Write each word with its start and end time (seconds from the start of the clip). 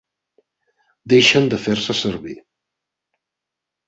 Deixen 1.11 1.45
de 1.51 1.59
fer-se 1.65 1.95
servir. 1.99 2.37